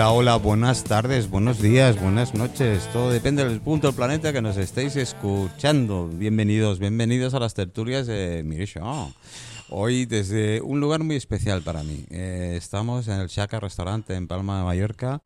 [0.00, 2.88] Hola, hola, buenas tardes, buenos días, buenas noches.
[2.90, 6.08] Todo depende del punto del planeta que nos estéis escuchando.
[6.08, 8.64] Bienvenidos, bienvenidos a las tertulias de Mire.
[9.68, 12.06] Hoy desde un lugar muy especial para mí.
[12.08, 15.20] Eh, estamos en el Chaca Restaurante en Palma de Mallorca.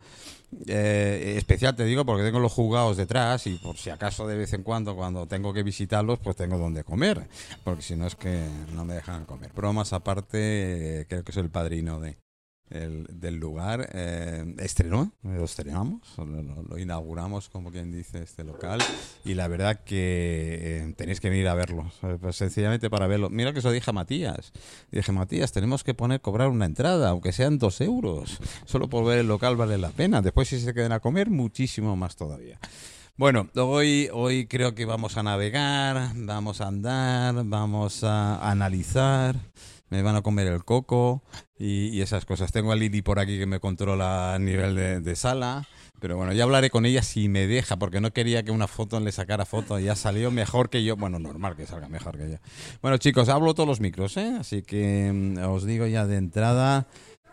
[0.66, 4.54] Eh, especial te digo porque tengo los jugados detrás y por si acaso de vez
[4.54, 7.28] en cuando cuando tengo que visitarlos pues tengo donde comer
[7.64, 9.52] porque si no es que no me dejan comer.
[9.54, 12.16] Bromas aparte eh, creo que soy el padrino de,
[12.70, 13.88] el- del lugar.
[13.92, 18.80] Eh, estrenó, lo estrenamos, lo, inauguramos, como quien dice, este local.
[19.24, 21.90] Y la verdad que eh, tenéis que venir a verlo.
[22.20, 23.30] Pues sencillamente para verlo.
[23.30, 24.52] Mira que eso dije a Matías.
[24.90, 28.38] Dije, Matías, tenemos que poner, cobrar una entrada, aunque sean dos euros.
[28.64, 30.22] Solo por ver el local vale la pena.
[30.22, 32.58] Después, si se quedan a comer, muchísimo más todavía.
[33.16, 39.36] Bueno, hoy, hoy creo que vamos a navegar, vamos a andar, vamos a analizar,
[39.90, 41.22] me van a comer el coco
[41.58, 42.52] y, y esas cosas.
[42.52, 45.66] Tengo a Lili por aquí que me controla a nivel de, de sala,
[46.00, 49.00] pero bueno, ya hablaré con ella si me deja, porque no quería que una foto
[49.00, 52.36] le sacara foto, ya salió mejor que yo, bueno, normal que salga mejor que yo.
[52.82, 54.36] Bueno, chicos, hablo todos los micros, ¿eh?
[54.38, 56.86] Así que mm, os digo ya de entrada,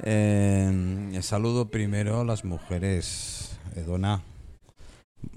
[0.03, 3.57] eh, saludo primero a las mujeres.
[3.75, 4.22] Edona.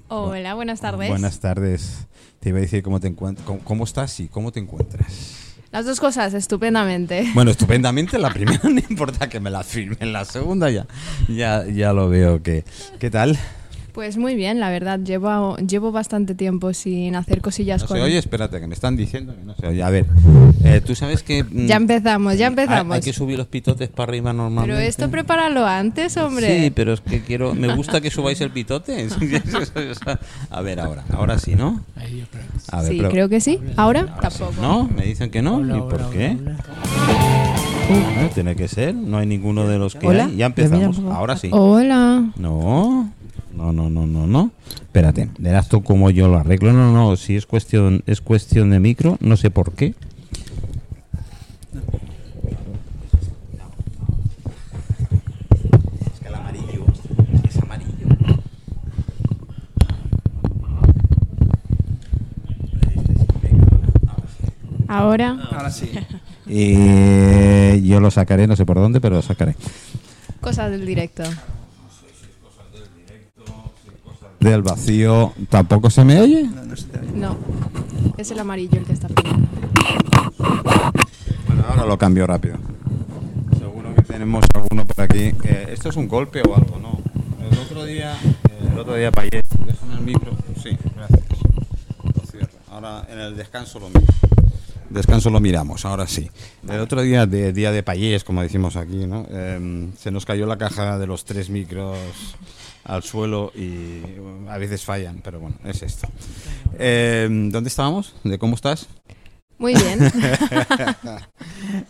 [0.09, 1.09] Hola, buenas tardes.
[1.09, 2.07] Buenas tardes.
[2.41, 3.47] Te iba a decir cómo te encuentras.
[3.47, 5.44] Cómo, cómo estás y cómo te encuentras?
[5.75, 7.29] Las dos cosas, estupendamente.
[7.35, 8.17] Bueno, estupendamente.
[8.17, 10.13] La primera no importa que me la firmen.
[10.13, 10.87] La segunda ya,
[11.29, 12.65] ya, ya lo veo que.
[13.01, 13.37] ¿Qué tal?
[13.95, 14.99] Pues muy bien, la verdad.
[14.99, 17.97] Llevo, llevo bastante tiempo sin hacer cosillas No con...
[17.97, 19.85] se oye, espérate, que me están diciendo que no se oye.
[19.85, 20.07] A ver,
[20.65, 21.45] eh, tú sabes que.
[21.45, 22.97] mm, Ya empezamos, ya empezamos.
[22.97, 24.75] Hay, que subir los pitotes para arriba normalmente.
[24.75, 26.65] Pero esto prepáralo antes, hombre.
[26.65, 27.55] Sí, pero es que quiero.
[27.55, 29.07] Me gusta que subáis el pitote.
[30.51, 31.05] a ver, ahora.
[31.13, 31.81] Ahora sí, ¿no?
[32.73, 33.61] A ver, Sí, pero- creo que sí.
[33.77, 34.07] ¿Ahora?
[34.21, 34.61] Tampoco.
[34.61, 34.89] ¿No?
[34.89, 35.59] Me dicen que no.
[35.59, 36.37] Hola, ¿Y por hola, qué?
[38.35, 38.93] tiene que ser.
[38.95, 40.25] No hay ninguno de los que Hola.
[40.25, 40.37] hay.
[40.37, 41.15] Ya ¿Me miras, empezamos.
[41.15, 41.49] Ahora sí.
[41.53, 42.25] Hola.
[42.37, 43.13] No.
[43.65, 44.51] No, no, no, no, no.
[44.75, 46.75] Espérate, verás tú cómo yo lo arreglo.
[46.75, 49.95] No, no, si es cuestión, es cuestión de micro, no sé por qué.
[56.13, 56.85] Es que el amarillo
[57.49, 58.07] es amarillo.
[64.89, 65.39] Ahora.
[65.53, 65.91] Ahora sí.
[66.47, 69.57] Y yo lo sacaré, no sé por dónde, pero lo sacaré.
[70.43, 71.23] Cosas del directo.
[74.45, 76.43] Del vacío, ¿tampoco se me oye?
[76.43, 77.13] No, no se te oye.
[77.15, 77.35] No.
[78.19, 79.49] Es el amarillo el que está poniendo.
[81.47, 82.59] Bueno, ahora lo cambio rápido.
[83.59, 85.33] Seguro que tenemos alguno por aquí.
[85.45, 86.79] Eh, ¿Esto es un golpe o algo?
[86.79, 87.01] No.
[87.51, 90.33] El otro día, eh, el otro día Payet, déjame el micro.
[90.63, 91.23] Sí, gracias.
[92.03, 92.53] Lo cierro.
[92.71, 94.13] Ahora en el descanso lo miro.
[94.91, 96.31] Descanso lo miramos, ahora sí.
[96.69, 99.27] El otro día, de día de payés, como decimos aquí, ¿no?
[99.31, 101.99] Em, se nos cayó la caja de los tres micros
[102.85, 106.07] al suelo y bueno, a veces fallan, pero bueno, es esto.
[106.79, 108.15] Em, ¿Dónde estábamos?
[108.25, 108.89] ¿De cómo estás?
[109.59, 110.01] Muy bien.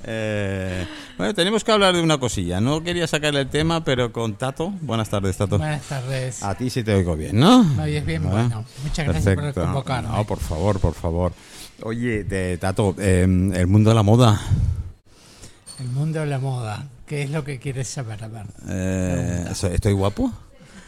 [0.07, 0.87] Eh,
[1.19, 2.61] bueno, tenemos que hablar de una cosilla.
[2.61, 4.73] No quería sacar el tema, pero con Tato.
[4.83, 5.59] Buenas tardes, Tato.
[5.59, 6.43] Buenas tardes.
[6.43, 7.65] A ti sí te oigo bien, ¿no?
[7.65, 8.23] ¿Me oyes bien?
[8.23, 10.09] Bueno, muchas gracias por convocarme.
[10.09, 11.33] No, por favor, por favor.
[11.83, 14.41] Oye, de, Tato, eh, el mundo de la moda.
[15.81, 16.85] El mundo de la moda.
[17.07, 18.23] ¿Qué es lo que quieres saber?
[18.25, 18.47] A ver.
[18.69, 20.33] Eh, ¿Estoy guapo?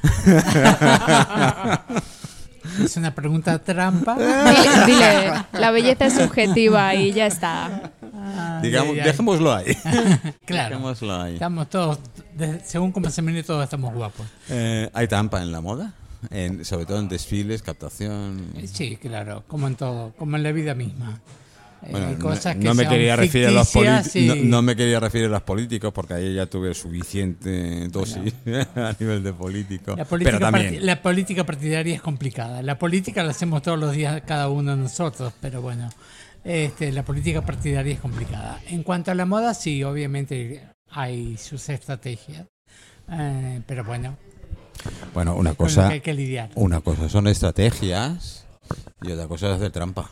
[2.83, 4.17] ¿Es una pregunta trampa?
[4.17, 7.93] dile, dile, la belleza es subjetiva y ya está.
[8.15, 9.07] Ah, Digamos, ya, ya.
[9.11, 9.77] dejémoslo ahí.
[10.47, 10.71] Claro.
[10.77, 11.35] Dejémoslo ahí.
[11.35, 11.99] Estamos todos,
[12.35, 14.27] de- según como se mire, todos estamos guapos.
[14.49, 15.93] Eh, ¿Hay tampa en la moda?
[16.31, 18.51] En- sobre todo en desfiles, captación.
[18.57, 21.21] Eh, Sí, claro, como en todo, como en la vida misma.
[21.83, 23.77] Eh, Bueno, no- cosas que no, me quería referir a los
[24.17, 28.33] y- No, no me quería referir a los políticos porque ahí ya tuve suficiente dosis
[28.75, 29.95] a nivel de político.
[29.97, 30.85] La política, pero también.
[30.87, 32.63] la política partidaria es complicada.
[32.63, 35.91] La política la hacemos todos los días cada uno de nosotros, pero bueno,
[36.45, 38.61] este, la política partidaria es complicada.
[38.69, 42.47] En cuanto a la moda, sí, obviamente hay sus estrategias,
[43.13, 44.17] eh, pero bueno,
[45.15, 46.51] Bueno, una cosa, que hay que lidiar.
[46.55, 48.45] una cosa son estrategias
[49.03, 50.11] y otra cosa es hacer trampa.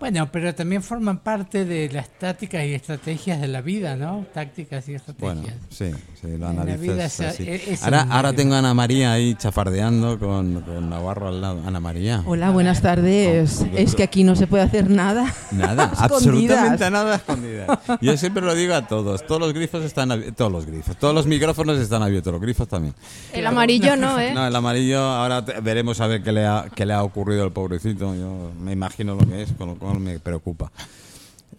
[0.00, 4.24] Bueno, pero también forman parte de las tácticas y estrategias de la vida, ¿no?
[4.32, 5.54] Tácticas y Bueno, estrategias.
[5.68, 7.44] sí, sí, lo En la analizas vida es- así.
[7.46, 11.60] es- es ahora, ahora tengo a Ana María ahí chafardeando con, con Navarro al lado.
[11.66, 12.22] Ana María.
[12.24, 13.60] Hola, buenas tardes.
[13.76, 15.30] Es que aquí no se puede hacer nada.
[15.52, 17.78] Nada, absolutamente nada escondida.
[18.00, 21.14] Yo siempre lo digo a todos, todos los grifos están abiertos, todos los grifos, todos
[21.14, 22.94] los micrófonos están abiertos, los grifos también.
[23.34, 24.32] El amarillo no, ¿eh?
[24.32, 27.52] No, el amarillo, ahora veremos a ver qué le, ha, qué le ha ocurrido al
[27.52, 28.14] pobrecito.
[28.14, 30.70] Yo me imagino lo que es, con lo cual me preocupa.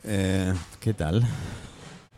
[0.04, 1.24] Eh, ¿Qué tal?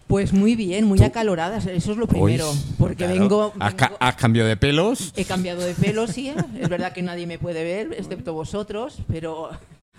[0.07, 2.51] Pues muy bien, muy acaloradas, eso es lo primero.
[2.51, 3.13] Uy, porque claro.
[3.19, 5.11] vengo, ¿Has, ca- vengo- has cambiado de pelos?
[5.15, 6.29] He cambiado de pelo, sí.
[6.29, 6.35] ¿eh?
[6.59, 9.49] Es verdad que nadie me puede ver, excepto vosotros, pero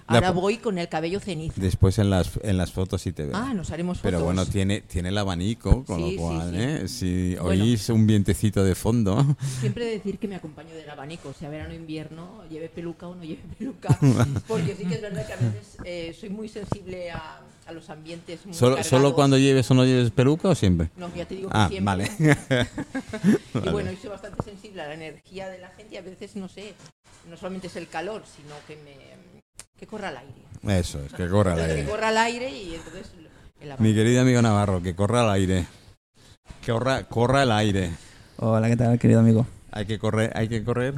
[0.06, 1.54] ahora voy con el cabello cenizo.
[1.60, 3.36] Después en las, en las fotos sí te veo.
[3.36, 4.10] Ah, nos haremos fotos.
[4.12, 6.56] Pero bueno, tiene, tiene el abanico, con Sí, lo sí, cual, sí.
[6.58, 6.88] ¿eh?
[6.88, 7.62] si Bueno.
[7.64, 11.76] oís un vientecito de fondo, Siempre decir que me acompaño del abanico, sea verano o
[11.76, 13.98] invierno, lleve peluca o no lleve peluca.
[14.48, 17.88] Porque sí que es verdad que a veces eh, soy muy sensible a, a los
[17.90, 18.86] ambientes muy ¿Solo, cargados.
[18.90, 20.90] ¿solo cuando lleves o no lleves peluca o siempre?
[20.96, 21.84] No, ya te digo que Ah, siempre.
[21.84, 22.10] vale.
[23.54, 26.36] Y bueno, y soy bastante sensible a la energía de la gente y a veces,
[26.36, 26.74] no sé,
[27.30, 28.92] no solamente es el calor, sino que me
[29.78, 30.78] que corra al aire.
[30.78, 31.84] Eso, es que corra al Que aire.
[31.88, 33.12] corra al aire y entonces
[33.60, 35.66] el Mi querido amigo Navarro, que corra al aire.
[36.64, 37.90] Que corra, corra el aire.
[38.36, 39.46] Hola, ¿qué tal, querido amigo?
[39.72, 40.94] Hay que correr, hay que correr.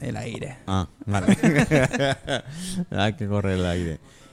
[0.00, 0.58] El aire.
[0.66, 1.36] Ah, vale.
[2.90, 3.92] hay que correr el aire.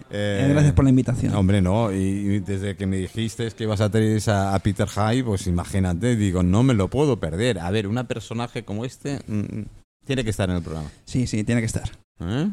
[0.09, 1.33] Eh, Eh, Gracias por la invitación.
[1.35, 5.23] Hombre, no, y, desde que me dijiste que ibas a tener a, a Peter High,
[5.23, 7.59] pues imagínate, digo, no me lo puedo perder.
[7.59, 9.63] A ver, un personaje como este mm,
[10.05, 10.89] tiene que estar en el programa.
[11.05, 11.89] Sí, sí, tiene que estar.
[12.21, 12.49] ¿eh?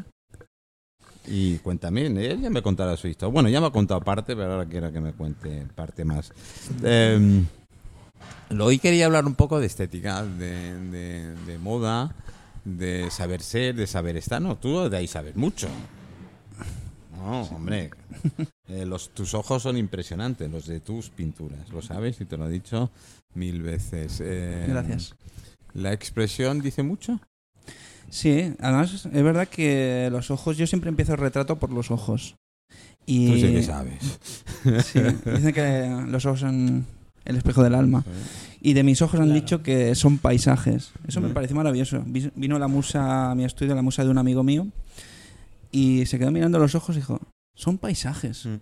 [1.27, 3.31] Y cuéntame, él ya me contará su historia.
[3.33, 6.31] Bueno, ya me ha contado parte, pero ahora quiero que me cuente parte más.
[6.83, 7.43] Eh,
[8.59, 12.15] hoy quería hablar un poco de estética, de, de- de moda,
[12.65, 14.41] de saber ser, de saber estar.
[14.41, 15.67] No, tú de ahí sabes mucho.
[17.15, 17.91] No, hombre.
[18.67, 21.69] Eh, los, tus ojos son impresionantes, los de tus pinturas.
[21.69, 22.89] Lo sabes y te lo he dicho
[23.35, 24.21] mil veces.
[24.23, 25.15] Eh, Gracias.
[25.73, 27.19] ¿La expresión dice mucho?
[28.09, 32.35] Sí, además es verdad que los ojos, yo siempre empiezo el retrato por los ojos.
[33.05, 34.19] Y Tú sí que sabes.
[34.85, 34.99] sí,
[35.35, 36.85] dicen que los ojos son
[37.25, 38.03] el espejo del alma.
[38.61, 40.91] Y de mis ojos han dicho que son paisajes.
[41.07, 41.33] Eso me Mm.
[41.33, 42.03] parece maravilloso.
[42.05, 44.67] Vi- Vino la musa a mi estudio, la musa de un amigo mío,
[45.71, 47.19] y se quedó mirando los ojos y dijo,
[47.55, 48.45] son paisajes.
[48.45, 48.55] Mm.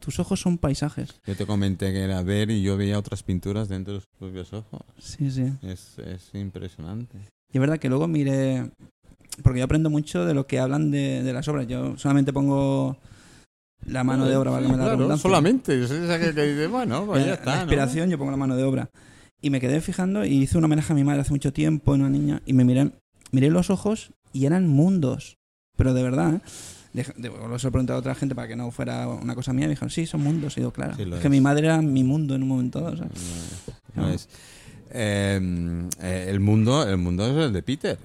[0.00, 1.20] Tus ojos son paisajes.
[1.26, 4.52] Yo te comenté que era ver y yo veía otras pinturas dentro de los propios
[4.52, 4.80] ojos.
[4.98, 5.52] Sí, sí.
[5.62, 7.18] Es, es impresionante.
[7.52, 8.70] Y es verdad que luego miré,
[9.42, 11.66] porque yo aprendo mucho de lo que hablan de, de las obras.
[11.66, 12.96] Yo solamente pongo
[13.86, 15.82] la mano de obra, Sí, la claro, solamente.
[15.82, 17.46] Es esa que, que bueno, pues ya la, está.
[17.50, 17.62] la ¿no?
[17.62, 18.90] inspiración, yo pongo la mano de obra.
[19.40, 22.00] Y me quedé fijando y hice un homenaje a mi madre hace mucho tiempo, en
[22.00, 22.90] una niña, y me miré,
[23.30, 25.36] miré los ojos y eran mundos.
[25.76, 26.40] Pero de verdad, ¿eh?
[26.92, 29.66] De- Lo se lo pregunté a otra gente para que no fuera una cosa mía.
[29.66, 30.56] Y me dijeron, sí, son mundos.
[30.56, 30.96] Y digo, claro.
[30.96, 31.30] Sí, lo es que es.
[31.30, 32.94] mi madre era mi mundo en un momento dado.
[32.94, 33.06] o sea.
[33.94, 34.28] No, no es.
[34.92, 37.98] Eh, eh, el mundo el mundo es el de Peter.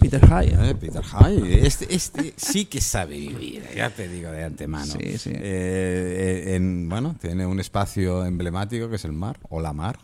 [0.00, 0.48] Peter High.
[0.70, 0.74] ¿eh?
[0.80, 1.66] Peter High.
[1.66, 4.86] Este, este sí que sabe vivir, ya te digo de antemano.
[4.86, 5.30] Sí, sí.
[5.34, 9.98] Eh, eh, en, bueno, tiene un espacio emblemático que es el mar, o la mar.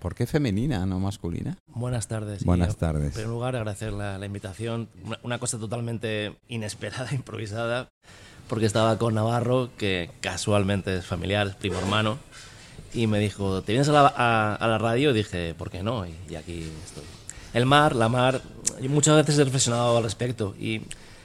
[0.00, 1.56] ¿Por qué femenina, no masculina?
[1.68, 2.42] Buenas tardes.
[2.44, 3.12] Buenas Y, En tardes.
[3.12, 4.88] primer lugar, agradecer la, la invitación.
[5.04, 7.88] Una, una cosa totalmente inesperada, improvisada,
[8.48, 12.18] porque estaba con Navarro, que casualmente es familiar, es primo hermano,
[12.94, 15.10] y me dijo, ¿te vienes a la, a- a la radio?
[15.10, 16.06] Y dije, ¿por qué no?
[16.06, 17.04] Y, y aquí estoy.
[17.54, 18.40] El mar, la mar,
[18.80, 20.82] yo muchas veces he reflexionado al respecto, y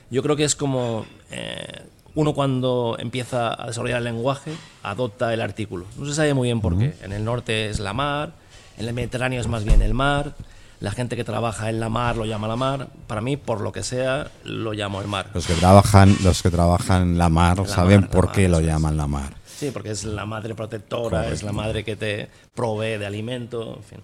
[0.09, 1.83] yo creo que es como eh,
[2.15, 4.51] uno cuando empieza a desarrollar el lenguaje,
[4.83, 5.85] adopta el artículo.
[5.97, 6.93] No se sabe muy bien por qué.
[7.01, 8.33] En el norte es la mar,
[8.77, 10.33] en el Mediterráneo es más bien el mar,
[10.79, 13.71] la gente que trabaja en la mar lo llama la mar, para mí, por lo
[13.71, 15.31] que sea, lo llamo el mar.
[15.33, 18.47] Los que trabajan, los que trabajan la mar La saben mar, la por mar, qué
[18.47, 19.33] lo llaman la mar.
[19.45, 23.83] Sí, porque es la madre protectora, es la madre que te provee de alimento, en
[23.83, 23.99] fin.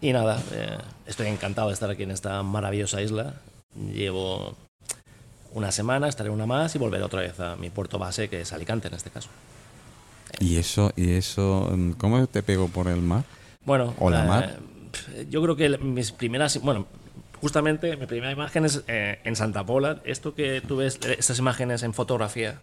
[0.00, 3.34] Y nada, eh, estoy encantado de estar aquí en esta maravillosa isla.
[3.92, 4.56] Llevo
[5.52, 8.52] una semana, estaré una más y volveré otra vez a mi puerto base, que es
[8.52, 9.28] Alicante en este caso.
[10.40, 13.24] Y eso, y eso, mm, ¿cómo te pegó por el mar?
[13.64, 14.58] Bueno, ¿O la eh, mar?
[15.28, 16.86] Yo creo que mis primeras, bueno,
[17.40, 20.00] justamente mi primera imagen es eh, en Santa Pola.
[20.04, 22.62] Esto que tú ves, eh, estas imágenes en fotografía,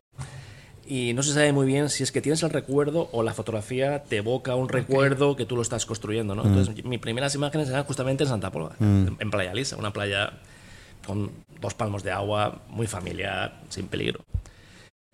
[0.86, 4.03] y no se sabe muy bien si es que tienes el recuerdo o la fotografía
[4.03, 6.46] te evoca un recuerdo que tú lo estás construyendo, ¿no?
[6.46, 10.34] Entonces, mis primeras imágenes eran justamente en Santa Pola, en, en Playa Lisa, una playa
[11.06, 14.22] con dos palmos de agua, muy familiar, sin peligro.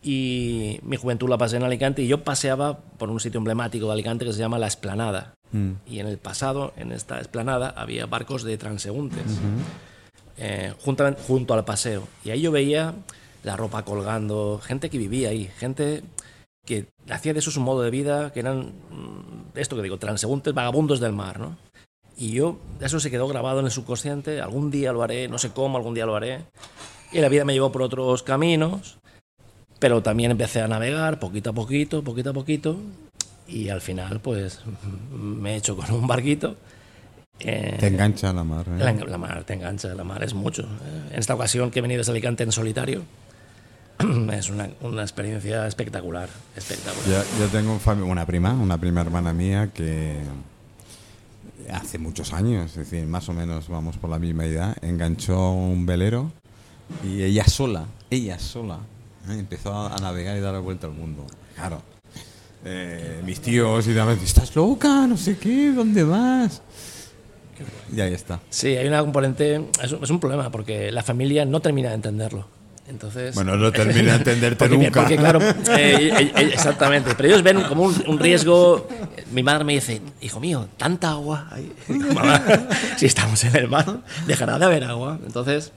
[0.04, 3.94] Y mi juventud la pasé en Alicante y yo paseaba por un sitio emblemático de
[3.94, 5.34] Alicante que se llama La Esplanada.
[5.54, 5.72] Mm.
[5.88, 9.24] Y en el pasado, en esta esplanada, había barcos de transeúntes
[10.38, 12.08] eh, junto, junto al paseo.
[12.26, 12.94] Y ahí yo veía
[13.44, 16.04] la ropa colgando, gente que vivía ahí, gente
[16.66, 20.54] que hacía de eso su modo de vida, que eran, mm, esto que digo, transeúntes,
[20.54, 21.58] vagabundos del mar, ¿no?
[22.16, 25.52] Y yo, eso se quedó grabado en el subconsciente, algún día lo haré, no sé
[25.52, 26.46] cómo, algún día lo haré.
[27.12, 28.98] Y la vida me llevó por otros caminos,
[29.84, 32.78] pero también empecé a navegar poquito a poquito, poquito a poquito,
[33.50, 34.62] y al final, pues,
[35.12, 36.56] me he hecho con un barquito.
[37.42, 38.66] Eh, Te engancha la mar.
[38.70, 38.78] ¿eh?
[38.78, 40.62] la, la mar te engancha, la mar es mucho.
[40.62, 43.04] Eh, En esta ocasión que he venido desde Alicante en solitario,
[44.32, 47.06] es una, una experiencia espectacular, espectacular.
[47.06, 50.16] Yo, yo tengo un una prima, una prima hermana mía que
[51.70, 55.86] hace muchos años, es decir, más o menos vamos por la misma edad, enganchó un
[55.86, 56.32] velero
[57.04, 58.80] y ella sola, ella sola.
[59.30, 61.26] empezó a, navegar y dar la vuelta al mundo.
[61.56, 61.82] Claro.
[62.66, 65.06] Eh, mis tíos y demás, ¿estás loca?
[65.08, 66.62] No sé qué, ¿dónde vas?
[67.94, 68.40] Y ahí está.
[68.50, 71.96] Sí, hay una componente, es un, es un problema porque la familia no termina de
[71.96, 72.48] entenderlo.
[72.88, 75.02] Entonces, Bueno, no termina de entenderte porque, nunca.
[75.02, 75.40] Porque claro,
[75.78, 77.14] eh, exactamente.
[77.16, 78.88] Pero ellos ven como un, un riesgo.
[79.32, 81.48] Mi madre me dice, hijo mío, tanta agua.
[81.52, 82.42] Ay, digo, "Mamá,
[82.98, 85.20] si estamos en el mar, dejará de haber agua.
[85.26, 85.72] Entonces,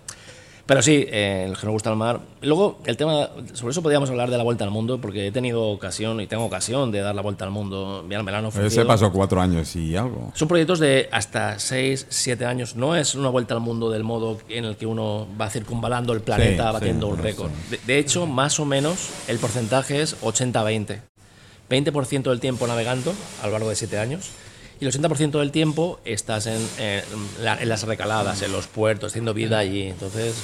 [0.66, 2.20] pero sí, eh, el que nos gusta el mar.
[2.42, 5.62] Luego, el tema, sobre eso podríamos hablar de la vuelta al mundo, porque he tenido
[5.68, 8.04] ocasión y tengo ocasión de dar la vuelta al mundo.
[8.06, 8.86] Mira, me la han Ese ofrecido.
[8.86, 10.32] pasó cuatro años y algo.
[10.34, 12.74] Son proyectos de hasta 6, 7 años.
[12.76, 16.20] No es una vuelta al mundo del modo en el que uno va circunvalando el
[16.20, 17.22] planeta Sí, batiendo sí, un sí.
[17.22, 17.50] récord.
[17.70, 21.00] De, de hecho, más o menos, el porcentaje es 80-20.
[21.70, 24.30] 20% del tiempo navegando a lo largo de 7 años
[24.80, 27.02] y el 80% del tiempo estás en, en
[27.42, 29.84] la- en las recaladas, en los puertos, haciendo vida allí.
[29.84, 30.34] Entonces,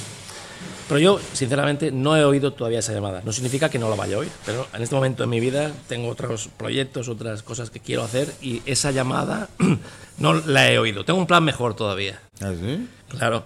[0.88, 3.22] pero yo, sinceramente, no he oído todavía esa llamada.
[3.24, 5.70] No significa que no la vaya a oír, pero en este momento de mi vida
[5.88, 9.48] tengo otros proyectos, otras cosas que quiero hacer y esa llamada
[10.18, 11.04] no la he oído.
[11.04, 12.20] Tengo un plan mejor todavía.
[12.40, 12.86] ¿Ah, sí?
[13.08, 13.44] Claro.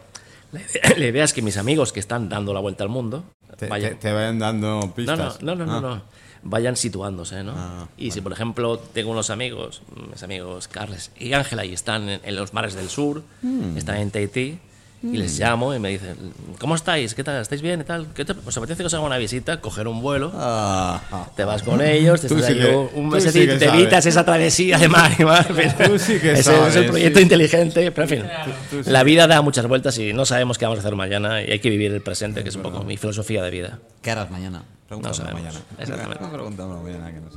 [0.52, 3.25] La idea, la idea es que mis amigos que están dando la vuelta al mundo
[3.59, 5.43] Te, vayan, te- te vayan dando no, pistas.
[5.43, 5.95] no, no, no, no, Ah.
[5.97, 6.15] no.
[6.49, 7.53] Vayan situándose, ¿no?
[7.57, 12.09] Ah, y si, por ejemplo, tengo unos amigos, mis amigos Carles y Ángela, y están
[12.09, 13.76] en, en los mares del sur, Hmm.
[13.76, 14.59] están en Tahití,
[15.03, 16.17] y les llamo y me dicen,
[16.59, 17.15] ¿cómo estáis?
[17.15, 17.41] ¿Qué tal?
[17.41, 18.09] ¿Estáis bien y tal?
[18.15, 19.61] ¿Qué te, ¿Os apetece que os haga una visita?
[19.61, 21.31] Coger un vuelo, Ah, ah.
[21.37, 23.47] te vas con ellos, te Tú estás sí ahí que- un- un tú mes sí
[23.47, 23.75] te sabes.
[23.81, 25.47] evitas esa travesía de mar y mar.
[25.47, 27.23] Tú sí que ese sabes, es el proyecto sí.
[27.23, 28.31] inteligente, pero en fin.
[28.71, 31.43] tú sí La vida da muchas vueltas y no sabemos qué vamos a hacer mañana
[31.43, 33.79] y hay que vivir el presente, que es un poco mi filosofía de vida.
[34.03, 34.59] ¿Qué harás mañana?
[34.61, 35.43] No Pregúntamelo sabemos.
[35.43, 35.61] mañana.
[35.79, 36.25] Exactamente.
[36.33, 37.37] Pregúntamelo mañana, que no sé.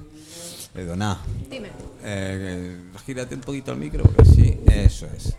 [0.85, 1.17] Dona,
[1.49, 1.67] Dime.
[2.05, 5.35] eh, gírate un poquito al micro, porque sí, eso es.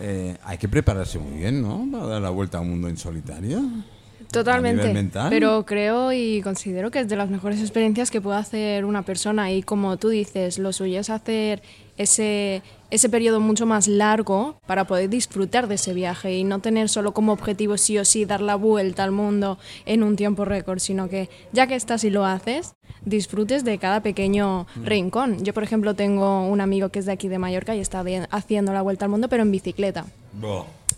[0.00, 1.86] Eh, hay que prepararse muy bien, ¿no?
[1.90, 3.58] Para dar la vuelta al mundo en solitario.
[3.58, 5.10] A Totalmente.
[5.28, 9.52] Pero creo y considero que es de las mejores experiencias que puede hacer una persona.
[9.52, 11.62] Y como tú dices, lo suyo es hacer
[11.96, 16.88] ese, ese periodo mucho más largo para poder disfrutar de ese viaje y no tener
[16.88, 20.78] solo como objetivo sí o sí dar la vuelta al mundo en un tiempo récord,
[20.78, 24.84] sino que ya que estás y lo haces, disfrutes de cada pequeño Mm.
[24.84, 25.44] rincón.
[25.44, 28.72] Yo, por ejemplo, tengo un amigo que es de aquí de Mallorca y está haciendo
[28.72, 30.04] la vuelta al mundo, pero en bicicleta.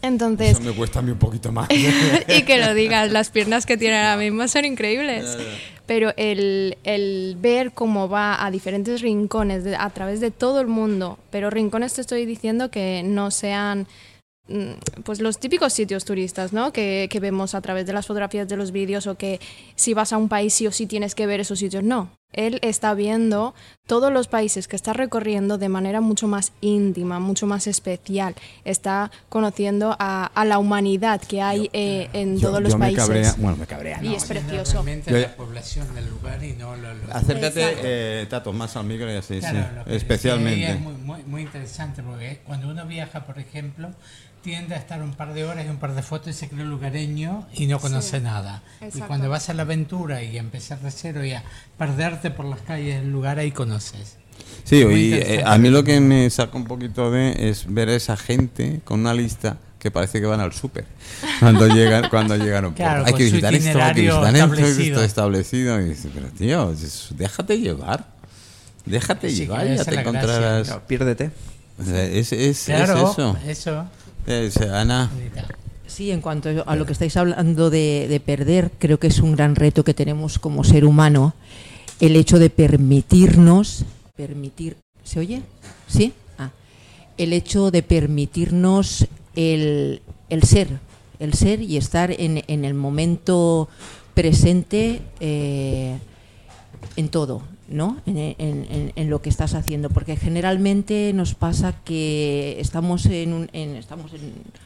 [0.04, 1.68] Entonces, eso me cuesta a mí un poquito más.
[2.28, 5.36] y que lo digas, las piernas que tiene ahora mismo son increíbles.
[5.86, 10.66] Pero el, el ver cómo va a diferentes rincones de- a través de todo el
[10.66, 13.86] mundo, pero rincones te estoy diciendo que no sean
[14.48, 16.72] mm, pues los típicos sitios turistas, ¿no?
[16.72, 19.40] Que, que vemos a través de las fotografías de los vídeos o que
[19.74, 21.84] si vas a un país sí o sí tienes que ver esos sitios.
[21.84, 23.54] No, él está viendo
[23.86, 28.34] todos los países que está recorriendo de manera mucho más íntima, mucho más especial.
[28.64, 32.86] Está conociendo a, a la humanidad que hay eh, en Yo- todos los yo me
[32.86, 33.04] países.
[33.04, 34.16] cabrea, bueno, me cabrea, Y no.
[34.16, 34.84] es precioso.
[35.06, 39.12] Yo- la población del lugar y no lo, lo- Acércate, eh, Tato, más al micro
[39.12, 39.94] y así, Claro, sí.
[39.94, 40.70] Especialmente.
[40.72, 43.90] Es muy, muy, muy interesante porque cuando uno viaja, por ejemplo,
[44.44, 46.64] tiende a estar un par de horas y un par de fotos y se cree
[46.66, 48.62] lugareño y no conoce nada.
[48.94, 51.42] Y cuando vas a la aventura y a empezar de cero y a
[51.78, 54.18] perderte por las calles del lugar, ahí conoces.
[54.64, 57.94] Sí, y eh, a mí lo que me saca un poquito de es ver a
[57.94, 60.84] esa gente con una lista que parece que van al súper
[61.40, 62.90] cuando llegan cuando llegan a un puerto.
[62.92, 64.80] Claro, hay que visitar esto, hay que visitar esto, establecido.
[64.82, 65.80] esto establecido.
[65.80, 66.74] Y dices, pero tío,
[67.16, 68.12] déjate llevar.
[68.84, 70.66] Déjate Sí, llevar, ya te encontrarás.
[70.66, 71.30] Claro, piérdete.
[71.78, 73.38] O sea, es, es, Claro, es eso.
[73.46, 73.84] eso.
[74.72, 75.10] Ana,
[75.86, 79.36] Sí, en cuanto a lo que estáis hablando de, de perder, creo que es un
[79.36, 81.34] gran reto que tenemos como ser humano,
[82.00, 83.84] el hecho de permitirnos,
[84.16, 85.42] permitir, ¿se oye?
[85.86, 86.12] ¿Sí?
[86.36, 86.50] Ah.
[87.16, 90.80] El hecho de permitirnos el, el ser,
[91.20, 93.68] el ser y estar en, en el momento
[94.14, 95.98] presente eh,
[96.96, 98.00] en todo, ¿no?
[98.06, 98.18] En,
[98.96, 104.12] en- lo que estás haciendo, porque generalmente nos pasa que estamos en, un- en- estamos
[104.12, 104.16] a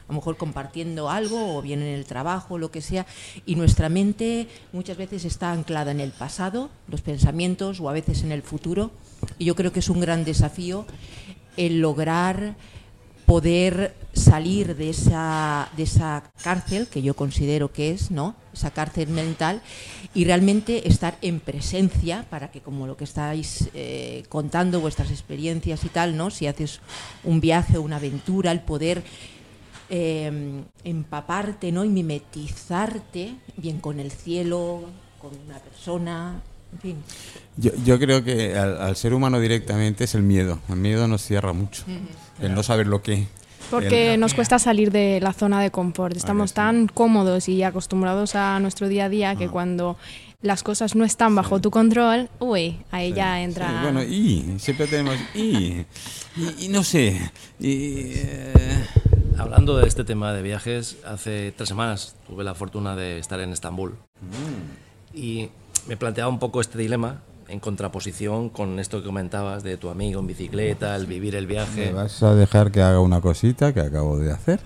[0.07, 3.05] lo mejor compartiendo algo o bien en el trabajo, lo que sea,
[3.45, 8.23] y nuestra mente muchas veces está anclada en el pasado, los pensamientos o a veces
[8.23, 8.91] en el futuro,
[9.37, 10.85] y yo creo que es un gran desafío
[11.57, 12.55] el lograr
[13.29, 18.33] poder salir de esa, de esa cárcel que yo considero que es, ¿no?
[18.53, 19.61] Esa cárcel mental
[20.15, 25.83] y realmente estar en presencia para que como lo que estáis eh, contando, vuestras experiencias
[25.83, 26.31] y tal, ¿no?
[26.31, 26.79] Si haces
[27.23, 29.03] un viaje, una aventura, el poder
[29.91, 31.85] eh, empaparte, ¿no?
[31.85, 34.85] Y mimetizarte bien con el cielo,
[35.21, 36.41] con una persona,
[36.73, 36.97] en fin.
[37.57, 40.59] Yo, yo creo que al, al ser humano directamente es el miedo.
[40.69, 41.83] El miedo nos cierra mucho.
[42.41, 43.27] El no saber lo que.
[43.69, 46.15] Porque el- nos cuesta salir de la zona de confort.
[46.15, 46.55] Estamos sí.
[46.55, 49.51] tan cómodos y acostumbrados a nuestro día a día que Ah.
[49.51, 49.97] cuando
[50.41, 53.67] las cosas no están bajo tu control, uy, ahí ya entra.
[53.67, 55.85] Sí, bueno, y siempre tenemos y,
[56.37, 57.19] y, y no sé.
[57.59, 58.53] Y, eh,
[59.37, 63.53] Hablando de este tema de viajes, hace tres semanas tuve la fortuna de estar en
[63.53, 63.95] Estambul.
[65.13, 65.49] Y
[65.87, 70.19] me planteaba un poco este dilema en contraposición con esto que comentabas de tu amigo
[70.19, 71.91] en bicicleta, el vivir el ¿Me viaje.
[71.91, 74.59] vas a dejar que haga una cosita que acabo de hacer?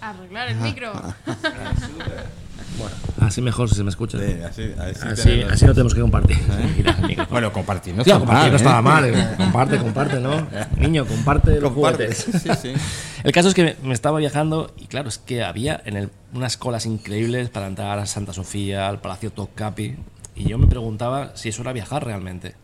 [0.00, 0.92] Arreglar el micro.
[2.78, 4.18] Bueno, así mejor si se me escucha.
[4.18, 6.36] así, así, Así, así no tenemos que compartir.
[7.06, 7.26] Micrófono.
[7.30, 8.56] Bueno, compartir no Tío, compartir mal, no ¿eh?
[8.56, 9.04] estaba mal.
[9.06, 9.28] eh.
[9.36, 10.46] Comparte, comparte, ¿no?
[10.76, 12.12] Niño, comparte los Comparte.
[12.14, 12.42] juguetes.
[12.42, 12.72] Sí, sí.
[13.24, 16.10] El caso es que me- me estaba viajando y claro, es que había en el,
[16.34, 19.96] unas colas increíbles para entrar a Santa Sofía, al Palacio Topkapi,
[20.36, 22.54] y yo me preguntaba si eso era viajar realmente.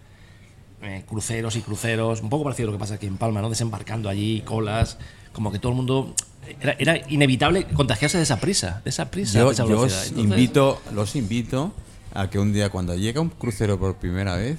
[0.83, 3.49] Eh, cruceros y cruceros, un poco parecido a lo que pasa aquí en Palma, ¿no?
[3.49, 4.99] Desembarcando allí, colas,
[5.33, 6.15] como que todo el mundo...
[6.61, 9.93] Era, era inevitable contagiarse de esa prisa, de esa prisa, Yo, de esa yo os
[9.93, 11.73] Entonces, invito, los invito
[12.15, 14.59] a que un día cuando llegue un crucero por primera vez,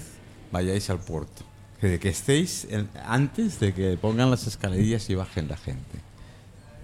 [0.52, 1.44] vayáis al puerto.
[1.82, 6.00] Que, que estéis en- antes de que pongan las escalerillas y bajen la gente.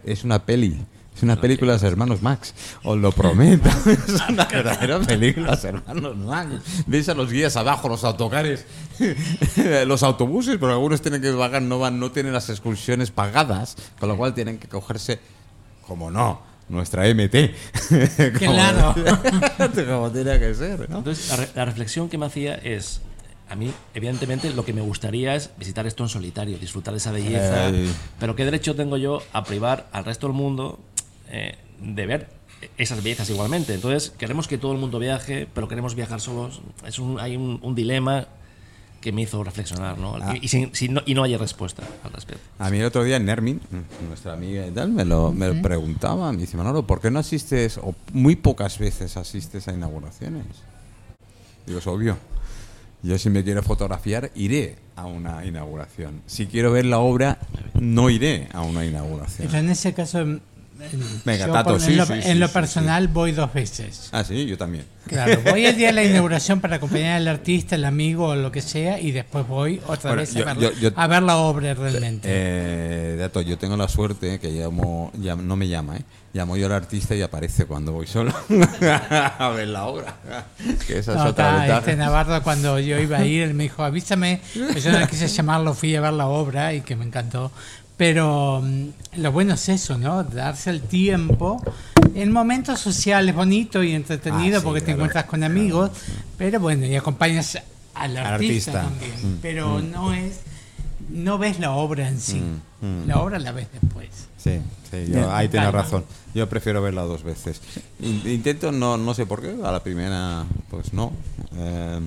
[0.03, 0.77] Es una peli.
[1.19, 3.67] Es una película de los hermanos Max, os lo prometo.
[3.85, 6.53] Es una verdadera película hermanos Max.
[6.87, 8.65] Veis a los guías abajo, los autocares,
[9.85, 14.07] los autobuses, pero algunos tienen que pagar, no van, no tienen las excursiones pagadas, con
[14.07, 15.19] lo cual tienen que cogerse,
[15.85, 17.35] como no, nuestra MT.
[18.39, 18.95] Como- Claro.
[19.87, 20.99] como tiene que ser, ¿no?
[20.99, 23.01] Entonces, la, re- la reflexión que me hacía es,
[23.49, 27.11] a mí, evidentemente, lo que me gustaría es visitar esto en solitario, disfrutar de esa
[27.11, 27.71] belleza,
[28.19, 30.79] pero ¿qué derecho tengo yo a privar al resto del mundo
[31.29, 32.27] eh, de ver
[32.77, 33.73] esas bellezas igualmente?
[33.73, 36.61] Entonces, queremos que todo el mundo viaje, pero queremos viajar solos.
[36.85, 38.27] Es un, hay un, un dilema
[39.01, 40.17] que me hizo reflexionar, ¿no?
[40.21, 40.35] Ah.
[40.41, 42.43] Y, sin- sin- no, y no hay respuesta al respecto.
[42.59, 43.61] A mí el otro día Nermin,
[44.09, 47.77] nuestra amiga y tal, me lo me preguntaba, me dice, Manolo, ¿por qué no asistes,
[47.77, 50.43] o muy pocas veces asistes a inauguraciones?
[51.65, 52.17] Digo, es obvio.
[53.01, 56.21] Yo si me quiero fotografiar, iré a una inauguración.
[56.25, 57.39] Si quiero ver la obra,
[57.79, 59.47] no iré a una inauguración.
[59.47, 60.25] Pero en ese caso,
[61.25, 64.09] Venga, yo sí, en lo, sí, en sí, lo personal voy dos veces.
[64.11, 64.85] Ah, sí, yo también.
[65.07, 68.51] Claro, voy el día de la inauguración para acompañar al artista, el amigo o lo
[68.51, 71.37] que sea, y después voy otra Bueno, vez yo- a, ver, yo- a ver la
[71.37, 72.27] obra realmente.
[72.31, 76.03] Eh, Dato, yo tengo la suerte que llamo, llam- no me llama, ¿eh?
[76.31, 78.31] Llamo yo al artista y aparece cuando voy solo
[79.39, 80.15] a ver la obra.
[80.87, 81.79] Que esa es No, otra está, ventaja.
[81.79, 84.39] este Navarro cuando yo iba a ir, él me dijo, avísame,
[84.71, 87.51] pues yo no quise llamarlo, fui a ver la obra y que me encantó.
[87.99, 88.85] Pero mm,
[89.17, 90.23] lo bueno es eso, ¿no?
[90.23, 91.61] Darse el tiempo
[92.15, 95.91] en momentos sociales bonito y entretenido Ah, sí, porque te encuentras con amigos,
[96.37, 97.59] pero bueno, y acompañas
[97.93, 98.71] al artista, artista.
[98.83, 99.11] también.
[99.35, 100.39] Mm, pero no es,
[101.09, 102.41] no ves la obra en sí,
[102.81, 103.07] Mm, mm.
[103.07, 104.07] la obra la ves después.
[104.37, 104.59] Sí,
[104.89, 106.05] sí, yo- ahí tienes razón.
[106.33, 107.59] Yo prefiero verla dos veces.
[107.99, 111.11] In- Intento, no, no sé por qué, a la primera, pues no.
[111.57, 111.99] Eh,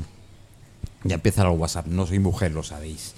[1.04, 3.12] ya empieza el WhatsApp, no soy mujer, lo sabéis.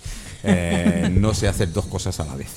[0.44, 2.48] Eh, no sé hacer dos cosas a la vez.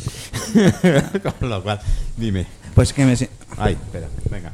[1.40, 1.80] Con lo cual,
[2.18, 2.46] dime.
[2.76, 3.14] Pues que me,
[3.58, 4.52] Ay, espera, venga.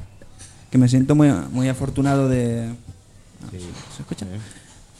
[0.71, 2.69] que me siento muy, muy afortunado de...
[3.95, 4.25] ¿Se escucha?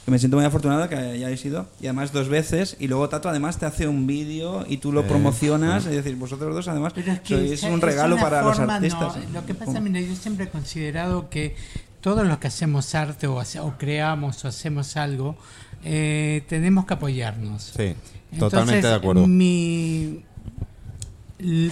[0.04, 1.66] Que me siento muy afortunado que hayáis ido.
[1.80, 2.76] Y además dos veces.
[2.78, 5.86] Y luego Tato además te hace un vídeo y tú lo Eh, promocionas.
[5.86, 9.16] Es decir, vosotros dos además es que sois es- un regalo para los artistas.
[9.16, 11.56] no, lo que pasa, mira, yo siempre he considerado que
[12.02, 15.36] todos los que hacemos arte o, hace- o creamos o hacemos algo,
[15.82, 17.72] eh, tenemos que apoyarnos.
[17.74, 17.94] Sí,
[18.38, 19.26] totalmente Entonces, de acuerdo.
[19.26, 20.24] Mi,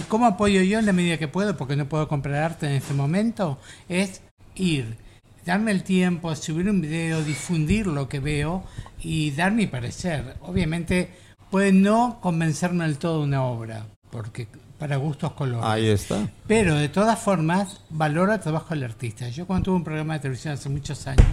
[0.07, 1.57] ¿Cómo apoyo yo en la medida que puedo?
[1.57, 3.57] Porque no puedo comprar arte en este momento.
[3.89, 4.21] Es
[4.55, 4.97] ir,
[5.45, 8.63] darme el tiempo, subir un video, difundir lo que veo
[9.01, 10.35] y dar mi parecer.
[10.41, 11.09] Obviamente
[11.49, 14.47] puede no convencerme del todo una obra, porque
[14.77, 15.65] para gustos colores.
[15.65, 16.27] Ahí está.
[16.45, 19.29] Pero de todas formas, valoro el trabajo del artista.
[19.29, 21.25] Yo cuando tuve un programa de televisión hace muchos años,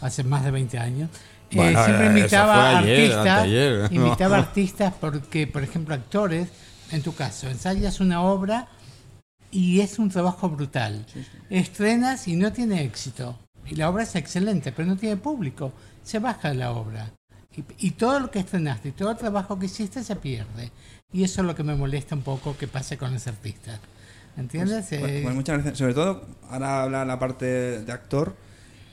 [0.00, 1.10] hace más de 20 años,
[1.50, 6.48] eh, siempre eso invitaba ayer, artistas, invitaba artistas porque, por ejemplo, actores,
[6.90, 8.68] en tu caso, ensayas una obra
[9.50, 11.06] y es un trabajo brutal.
[11.50, 13.38] Estrenas y no tiene éxito.
[13.66, 15.72] Y la obra es excelente, pero no tiene público.
[16.02, 17.12] Se baja la obra.
[17.56, 20.72] Y, y todo lo que estrenaste y todo el trabajo que hiciste se pierde.
[21.12, 23.78] Y eso es lo que me molesta un poco que pase con los artistas.
[24.36, 24.90] ¿Entiendes?
[24.90, 25.78] Bueno, Eh, pues muchas gracias.
[25.78, 27.46] Sobre todo, ahora habla la parte
[27.82, 28.36] de actor.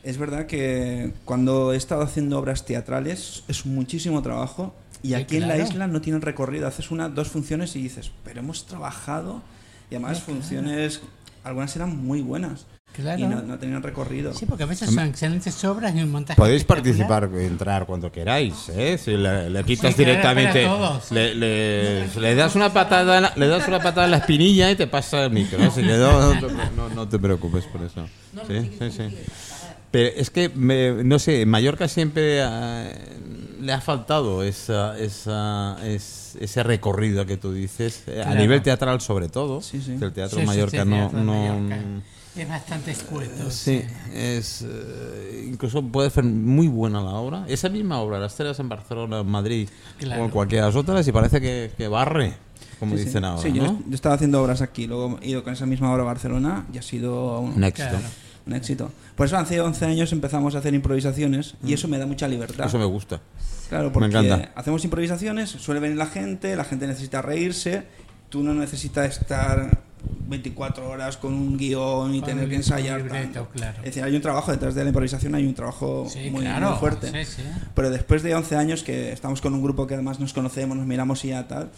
[0.04, 5.48] Es verdad que cuando he estado haciendo obras teatrales es muchísimo trabajo y aquí en
[5.48, 6.68] la isla no tienen recorrido.
[6.68, 9.42] Haces una, dos funciones y dices, pero hemos trabajado
[9.92, 11.02] y además funciones,
[11.44, 12.66] algunas eran muy buenas.
[12.94, 13.22] Claro.
[13.22, 14.34] y no, no tenían recorrido.
[14.34, 16.36] Sí, porque a veces son excelentes obras y un montaje.
[16.38, 18.98] Podéis participar, entrar cuando queráis, ¿eh?
[18.98, 20.68] Si le, le quitas Sí, directamente,
[21.12, 24.70] le, le- le das una patada, en la- le das una patada en la espinilla
[24.72, 25.58] y te pasa el micro.
[25.60, 25.84] No te,
[26.76, 28.06] no- no te preocupes por eso.
[28.46, 29.18] Sí, sí, sí.
[29.92, 32.90] Pero es que, me- no sé, en Mallorca siempre ah,
[33.60, 39.02] le ha faltado esa, esa, es- ese recorrido que tú dices, eh, a nivel teatral
[39.02, 39.98] sobre todo, Sí, sí.
[40.00, 40.96] que el teatro Sí, Mallorca sí, no...
[40.96, 41.78] teatro de no- Mallorca.
[42.34, 43.52] Es bastante escueto.
[43.52, 43.82] Sí,
[44.14, 47.44] es eh, incluso puede ser muy buena la obra.
[47.50, 50.22] Esa misma obra, las telas en Barcelona, en Madrid Claro.
[50.22, 52.36] o en cualquiera de las otras y parece que, que barre,
[52.80, 53.06] como Sí, sí.
[53.08, 55.92] dicen ahora, Sí, yo, yo estaba haciendo obras aquí, luego he ido con esa misma
[55.92, 57.90] obra a Barcelona y ha sido un, Un éxito.
[57.90, 58.06] Claro.
[58.46, 58.92] Un éxito.
[59.16, 62.66] Por eso hace 11 años empezamos a hacer improvisaciones y eso me da mucha libertad.
[62.66, 62.68] Mm.
[62.68, 63.22] Eso me gusta.
[63.70, 64.52] Claro, porque encanta.
[64.56, 67.84] hacemos improvisaciones, suele venir la gente, la gente necesita reírse,
[68.30, 69.80] tú no necesitas estar
[70.28, 73.02] 24 horas con un guion y Con tener que ensayar.
[73.02, 73.50] libreto, tanto.
[73.54, 73.78] claro.
[73.80, 76.72] Es decir, hay un trabajo detrás de la improvisación, hay un trabajo Sí, muy, claro.
[76.72, 77.26] muy fuerte.
[77.26, 77.44] Sí, sí.
[77.76, 80.86] Pero después de 11 años que estamos con un grupo que además nos conocemos, nos
[80.88, 81.70] miramos y ya tal,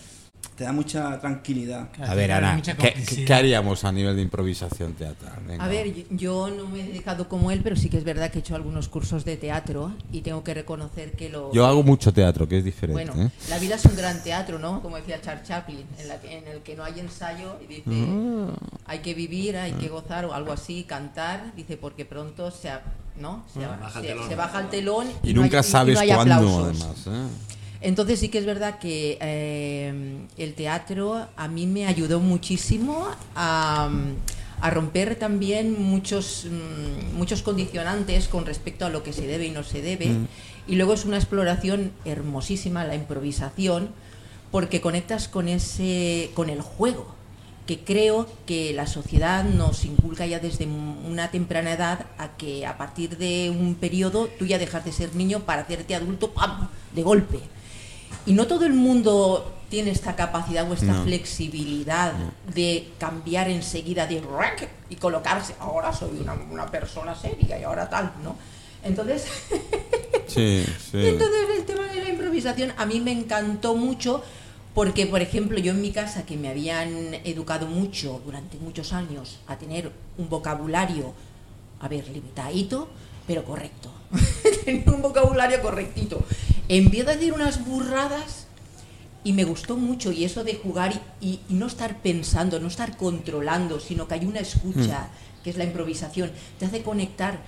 [0.55, 1.89] te da mucha tranquilidad.
[1.93, 5.41] Claro, A ver, Ana, ¿qué, haríamos a nivel de improvisación teatral?
[5.47, 5.63] Venga.
[5.63, 8.37] A ver, yo- no me he dedicado como él, pero sí que es verdad que
[8.37, 11.51] he hecho algunos cursos de teatro y tengo que reconocer que lo...
[11.53, 13.03] Yo hago mucho teatro, que es diferente.
[13.11, 13.31] Bueno, ¿eh?
[13.49, 14.81] la vida es un gran teatro, ¿no?
[14.83, 17.83] Como decía Charles Chaplin, en, la que- en el que no hay ensayo y dice,
[17.89, 18.53] Ah.
[18.85, 22.69] hay que vivir, hay que gozar o algo así, cantar, dice, porque pronto se,
[23.19, 23.43] ¿no?
[23.51, 24.29] se, Baja el se- telón.
[24.29, 26.33] se baja el telón y, Y no nunca hay, y- y sabes no hay cuándo,
[26.35, 26.81] aplausos.
[27.07, 27.07] además.
[27.07, 27.27] ¿eh?
[27.83, 33.89] Entonces sí que es verdad que eh, el teatro a mí me ayudó muchísimo a,
[34.61, 39.51] a romper también muchos, mm, muchos condicionantes con respecto a lo que se debe y
[39.51, 40.09] no se debe.
[40.65, 43.89] Y luego es una exploración hermosísima, la improvisación,
[44.49, 47.13] porque conectas con, ese, con el juego
[47.67, 52.77] que creo que la sociedad nos inculca ya desde una temprana edad a que a
[52.77, 56.69] partir de un periodo tú ya dejas de ser niño para hacerte adulto ¡pam!
[56.93, 57.39] de golpe.
[58.25, 61.03] Y no todo el mundo tiene esta capacidad o esta No.
[61.03, 62.13] flexibilidad
[62.53, 64.21] de cambiar enseguida de
[64.89, 68.35] y colocarse, ahora soy una, una persona seria y ahora tal, ¿no?
[68.83, 69.25] Entonces,
[70.27, 71.05] Sí, sí.
[71.07, 74.23] entonces el tema de la improvisación a mí me encantó mucho
[74.73, 79.39] porque, por ejemplo, yo en mi casa que me habían educado mucho durante muchos años
[79.47, 81.13] a tener un vocabulario,
[81.79, 82.89] a ver, limitadito,
[83.27, 83.89] pero correcto.
[84.65, 86.23] Tenía un vocabulario correctito.
[86.69, 88.47] Empiezo a decir unas burradas
[89.23, 92.67] y me gustó mucho y eso de jugar y, y- y no estar pensando, no
[92.67, 95.07] estar controlando, sino que hay una escucha,
[95.43, 97.39] que es la improvisación, te hace conectar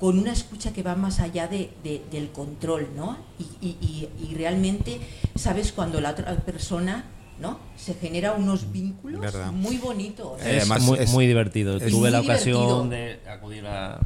[0.00, 3.16] con una escucha que va más allá de, de- del control, ¿no?
[3.60, 5.00] Y realmente
[5.36, 7.04] sabes cuando la otra persona,
[7.42, 7.58] ¿no?
[7.76, 9.50] Se genera unos vínculos Verdad.
[9.52, 10.40] muy bonitos.
[10.40, 11.76] Eh, Es además muy, es- muy divertido.
[11.76, 12.60] es- Tuve la divertido.
[12.62, 13.98] ocasión de acudir a,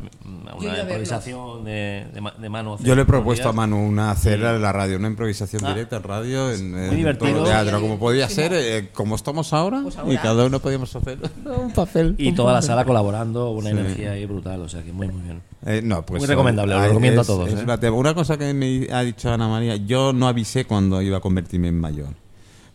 [0.59, 2.75] una a improvisación de, de, ma- de mano.
[2.75, 3.53] hace Yo le he propuesto a.
[3.53, 5.69] Manu una hacer en la radio, una improvisación Ah.
[5.75, 7.33] directa en radio, en, en Muy divertido.
[7.35, 8.57] tono teatro, como podía Sí, ser, no.
[8.59, 11.19] eh, como estamos ahora, Pues y cada uno podíamos hacer
[11.63, 12.15] un papel.
[12.19, 13.77] Y toda la sala colaborando, una Sí.
[13.77, 15.43] energía ahí brutal, o sea que muy, muy bien.
[15.67, 17.91] Eh, no, pues, Muy recomendable, lo recomiendo a todos, eh.
[17.91, 21.69] una cosa que me ha dicho Ana María, yo no avisé cuando iba a convertirme
[21.69, 22.09] en mayor.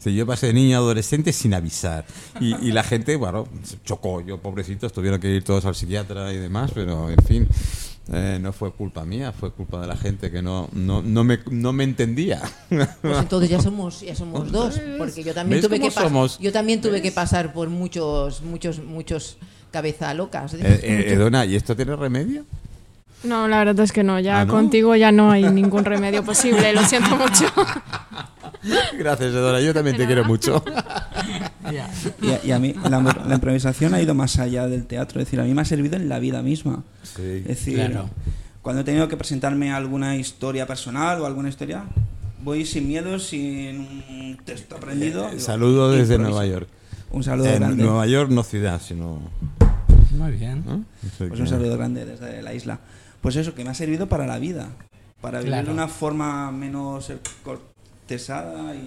[0.02, 2.06] Sea, yo pasé de niño a adolescente sin avisar.
[2.40, 4.22] Y, y la gente, bueno, se chocó.
[4.22, 7.48] Yo, pobrecitos, tuvieron que ir todos al psiquiatra y demás, pero en fin,
[8.12, 11.40] eh, no fue culpa mía, fue culpa de la gente que no, no, no, me,
[11.52, 12.42] no me entendía.
[13.02, 16.40] Pues entonces ya somos, ya somos dos, porque yo también ¿Ves tuve que somos?
[16.40, 19.38] yo también tuve que pasar por muchos, muchos, muchos
[19.72, 20.56] cabeza locas.
[20.56, 22.44] Eh, eh, Edona, ¿y esto tiene remedio?
[23.24, 24.20] No, la verdad es que no.
[24.20, 24.54] Ya ¿Ah, no?
[24.54, 26.74] contigo ya no hay ningún remedio posible.
[26.74, 27.46] Lo siento mucho.
[28.98, 30.64] Gracias, Edona, yo también te quiero mucho.
[31.72, 31.78] Y
[32.32, 35.40] a, y a mí la, la improvisación ha ido más allá del teatro, es decir,
[35.40, 36.84] a mí me ha servido en la vida misma.
[37.04, 37.22] Sí.
[37.22, 38.10] Es decir, Claro.
[38.62, 41.84] cuando he tenido que presentarme alguna historia personal o alguna historia,
[42.44, 45.26] voy sin miedo, sin un texto aprendido.
[45.28, 46.30] Eh, digo, saludo desde improviso.
[46.40, 46.68] Nueva York.
[47.12, 47.84] Un saludo grande.
[47.84, 49.20] Nueva York, no ciudad, sino...
[50.12, 50.86] Muy bien.
[51.20, 52.80] Pues un saludo grande desde la isla.
[53.22, 54.68] Pues eso, que me ha servido para la vida.
[55.22, 55.68] Para vivir Claro.
[55.68, 57.12] de una forma menos
[58.12, 58.80] eh, cortesada y...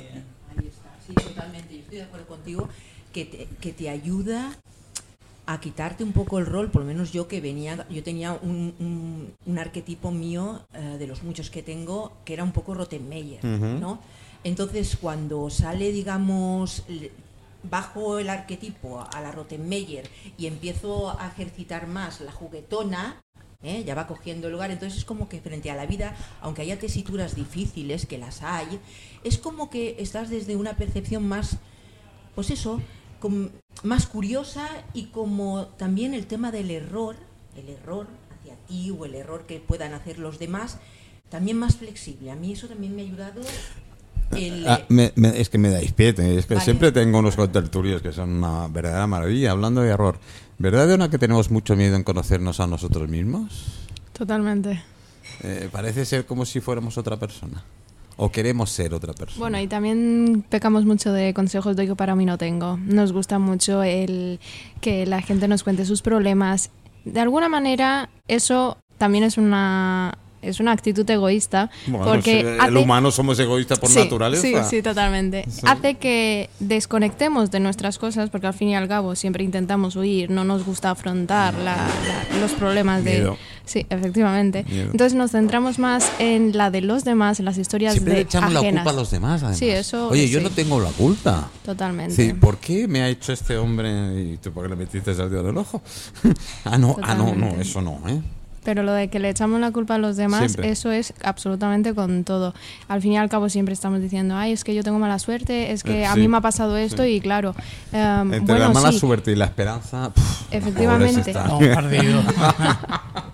[0.56, 1.74] Ahí está, sí, totalmente.
[1.74, 2.68] Yo estoy de acuerdo contigo
[3.12, 4.56] que te, que te ayuda
[5.46, 8.74] a quitarte un poco el rol, por lo menos yo que venía, yo tenía un,
[8.78, 13.44] un- un arquetipo mío eh, de los muchos que tengo que era un poco Rottenmeier.
[13.44, 14.00] ¿no?
[14.42, 16.84] Entonces cuando sale, digamos,
[17.62, 20.08] bajo el arquetipo a la Rottenmeier
[20.38, 23.20] y empiezo a ejercitar más la juguetona,
[23.64, 23.82] ¿eh?
[23.84, 24.70] ya va cogiendo lugar.
[24.70, 28.80] Entonces es como que frente a la vida, aunque haya tesituras difíciles, que las hay,
[29.24, 31.58] es como que estás desde una percepción más,
[32.34, 32.80] pues eso,
[33.82, 37.16] más curiosa y como también el tema del error
[37.56, 38.06] el error
[38.38, 40.78] hacia ti o el error que puedan hacer los demás,
[41.28, 42.30] también más flexible.
[42.30, 43.40] A mí eso también me ha ayudado.
[44.32, 46.64] El, Ah, me- me- es que me dais pie, es que Vale.
[46.64, 49.52] siempre tengo unos contertulios que son una verdadera maravilla.
[49.52, 50.18] Hablando de error,
[50.58, 53.66] ¿verdad de una que tenemos mucho miedo en conocernos a nosotros mismos?
[54.12, 54.82] Totalmente.
[55.42, 57.62] Eh, parece ser como si fuéramos otra persona.
[58.16, 59.40] O queremos ser otra persona.
[59.40, 62.76] Bueno, y también pecamos mucho de consejos de que para mí no tengo.
[62.76, 64.38] Nos gusta mucho el
[64.80, 66.70] que la gente nos cuente sus problemas.
[67.04, 70.16] De alguna manera, eso también es una,
[70.48, 71.70] es una actitud egoísta.
[71.86, 74.42] Bueno, porque sí, el hace- humano somos egoístas por Sí, naturaleza.
[74.42, 75.44] Sí, sí, totalmente.
[75.50, 75.60] Sí.
[75.64, 80.30] Hace que desconectemos de nuestras cosas, porque al fin y al cabo siempre intentamos huir,
[80.30, 83.32] no nos gusta afrontar la- la- los problemas Miedo.
[83.32, 83.36] de...
[83.66, 84.64] Sí, efectivamente.
[84.68, 84.90] Miedo.
[84.92, 88.24] Entonces nos centramos más en la de los demás, en las historias Siempre de le
[88.24, 88.82] echamos la ajenas.
[88.84, 89.58] culpa a los demás, además.
[89.58, 90.44] Sí, eso- Oye, yo sí.
[90.44, 91.48] no tengo la culpa.
[91.64, 92.14] Totalmente.
[92.14, 95.16] Sí, ¿por qué me ha hecho este hombre y tú por qué le metiste el
[95.16, 95.80] dedo del ojo?
[96.64, 97.62] ah, no, ah, no, no, Totalmente.
[97.62, 98.20] eso no, ¿eh?
[98.64, 100.70] Pero lo de que le echamos la culpa a los demás, Siempre.
[100.70, 102.54] eso es absolutamente con todo.
[102.88, 105.70] Al fin y al cabo siempre estamos diciendo, ay, es que yo tengo mala suerte,
[105.72, 107.54] es que Eh, a sí, mí me ha pasado esto y claro,
[107.92, 111.18] em, Entre bueno, la mala sí, suerte y la esperanza, pff, Efectivamente.
[111.18, 111.60] pobres Estamos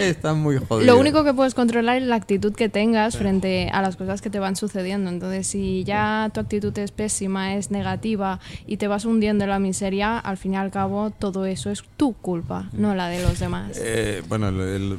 [0.00, 0.40] están.
[0.40, 0.84] muy jodidos.
[0.86, 4.30] Lo único que puedes controlar es la actitud que tengas frente a las cosas que
[4.30, 5.10] te van sucediendo.
[5.10, 9.58] Entonces, si ya tu actitud es pésima, es negativa y te vas hundiendo en la
[9.58, 13.38] miseria, al fin y al cabo todo eso es tu culpa, no la de los
[13.38, 13.78] demás.
[13.80, 14.98] Eh, bueno, el- el-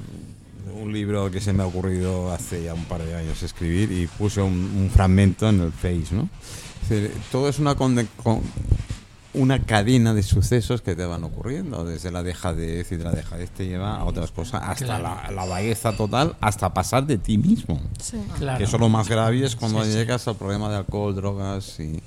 [0.82, 4.08] un libro que se me ha ocurrido hace ya un par de años escribir y
[4.08, 6.30] puse un, un fragmento en el Face, ¿no?
[7.32, 8.42] Todo es una, conde- con-
[9.34, 13.50] una cadena de sucesos que te van ocurriendo, desde la dejadez y de la dejadez
[13.52, 15.04] te lleva a otras cosas, hasta Claro.
[15.04, 17.80] la, la vagueza total, hasta pasar de ti mismo.
[18.02, 18.18] Sí.
[18.40, 18.58] Claro.
[18.58, 19.98] Que eso lo más grave es cuando Sí, sí.
[19.98, 22.02] llegas al problema de alcohol, drogas y,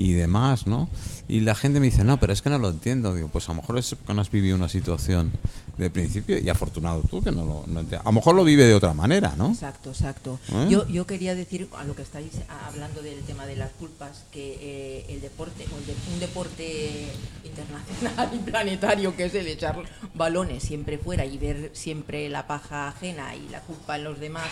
[0.00, 0.88] y demás, ¿no?
[1.26, 3.12] Y la gente me dice, no, pero es que no lo entiendo.
[3.16, 5.32] Digo, pues a lo mejor es que no has vivido una situación
[5.76, 8.64] de principio y afortunado tú que no lo no enti- A lo mejor lo vive
[8.64, 9.48] de otra manera, ¿no?
[9.48, 10.38] Exacto, exacto.
[10.52, 10.68] ¿Eh?
[10.70, 12.30] Yo, yo quería decir a lo que estáis
[12.68, 17.08] hablando del tema de las culpas, que eh, el deporte, o el de- un deporte
[17.44, 19.82] internacional y planetario que es el echar
[20.14, 24.46] balones siempre fuera y ver siempre la paja ajena y la culpa en los demás,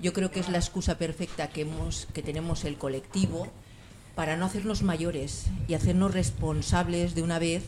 [0.00, 3.48] yo creo que es la excusa perfecta que hemos, que tenemos el colectivo
[4.14, 7.64] para no hacernos mayores y hacernos responsables de una vez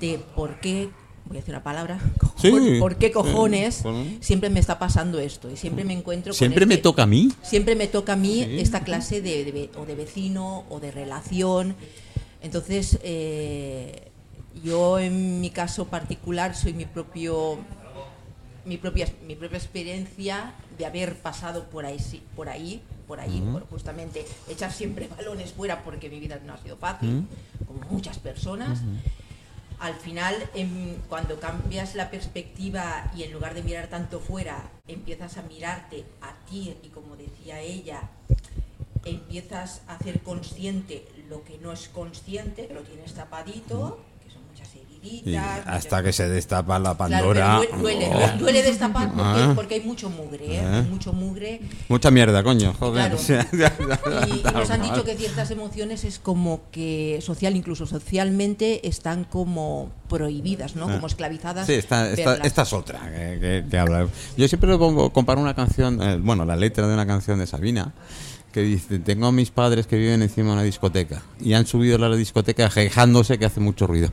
[0.00, 0.88] de por qué,
[1.26, 2.00] voy a decir una palabra,
[2.40, 3.82] Sí, por, por qué cojones
[4.20, 7.06] siempre me está pasando esto y siempre me encuentro con Siempre me este- toca a
[7.06, 7.30] mí.
[7.42, 8.56] siempre me toca a mí Sí.
[8.60, 11.76] esta clase de, o de vecino o de relación
[12.42, 14.10] entonces eh,
[14.62, 17.58] yo en mi caso particular soy mi propio
[18.64, 21.98] mi propia mi propia experiencia de haber pasado por ahí
[22.34, 26.58] por ahí por ahí por justamente echar siempre balones fuera porque mi vida no ha
[26.58, 27.26] sido fácil
[27.66, 28.80] como muchas personas.
[29.80, 35.36] Al final, em, cuando cambias la perspectiva y en lugar de mirar tanto fuera, empiezas
[35.36, 38.08] a mirarte a ti y como decía ella,
[39.04, 44.00] empiezas a hacer consciente lo que no es consciente, lo tienes tapadito,
[45.04, 47.60] Y hasta que se destapa la Pandora.
[47.78, 49.52] duele, oh, duele, destapar porque, Ah.
[49.54, 50.62] porque hay mucho mugre, ¿eh?
[50.64, 50.82] Ah.
[50.88, 51.60] Mucho mugre.
[51.88, 53.14] Mucha mierda, coño, joder.
[53.16, 53.18] Claro.
[54.34, 59.24] Y, y nos han dicho que ciertas emociones es como que social, incluso socialmente, están
[59.24, 60.84] como prohibidas, ¿no?
[60.86, 61.64] Como esclavizadas.
[61.64, 61.66] Ah.
[61.66, 62.46] Sí, esta, esta, verlas.
[62.46, 64.06] esta es otra que, que- que habla.
[64.36, 67.46] Yo siempre le pongo, comparo una canción, eh, bueno, la letra de una canción de
[67.46, 67.92] Sabina,
[68.54, 71.96] que dice, tengo a mis padres que viven encima de una discoteca y han subido
[71.96, 74.08] a la discoteca quejándose que hace mucho ruido.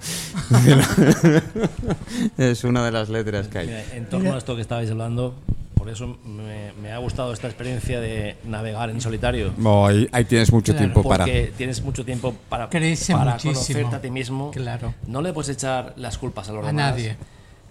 [2.38, 3.68] es una de las letras que hay.
[3.68, 5.36] Mira, en torno a esto que estabais hablando,
[5.76, 9.54] por eso me, me ha gustado esta experiencia de navegar en solitario.
[9.64, 11.26] Oh, ahí, ahí tienes mucho Claro, tiempo para...
[11.26, 13.54] Porque tienes mucho tiempo para, Crece para muchísimo.
[13.54, 14.52] conocerte a ti mismo.
[14.52, 14.94] Claro.
[15.08, 16.92] No le puedes echar las culpas a los A demás.
[16.92, 17.16] nadie.